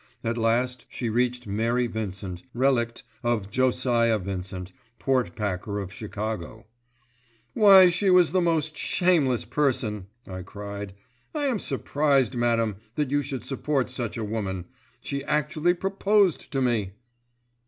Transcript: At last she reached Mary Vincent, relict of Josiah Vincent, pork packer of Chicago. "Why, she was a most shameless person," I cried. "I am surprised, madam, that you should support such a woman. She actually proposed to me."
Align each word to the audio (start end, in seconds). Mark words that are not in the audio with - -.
At 0.23 0.35
last 0.35 0.87
she 0.89 1.11
reached 1.11 1.45
Mary 1.45 1.85
Vincent, 1.85 2.41
relict 2.55 3.03
of 3.21 3.51
Josiah 3.51 4.17
Vincent, 4.17 4.71
pork 4.97 5.35
packer 5.35 5.77
of 5.79 5.93
Chicago. 5.93 6.65
"Why, 7.53 7.89
she 7.89 8.09
was 8.09 8.33
a 8.33 8.41
most 8.41 8.75
shameless 8.75 9.45
person," 9.45 10.07
I 10.25 10.41
cried. 10.41 10.95
"I 11.35 11.45
am 11.45 11.59
surprised, 11.59 12.33
madam, 12.35 12.77
that 12.95 13.11
you 13.11 13.21
should 13.21 13.45
support 13.45 13.91
such 13.91 14.17
a 14.17 14.23
woman. 14.25 14.65
She 15.01 15.23
actually 15.25 15.75
proposed 15.75 16.51
to 16.51 16.63
me." 16.63 16.93